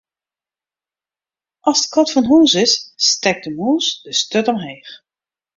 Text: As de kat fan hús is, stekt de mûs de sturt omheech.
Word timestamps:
As 1.71 1.77
de 1.83 1.87
kat 1.93 2.09
fan 2.13 2.29
hús 2.31 2.53
is, 2.63 2.73
stekt 3.09 3.43
de 3.45 3.51
mûs 3.57 3.85
de 4.03 4.11
sturt 4.19 4.47
omheech. 4.51 4.91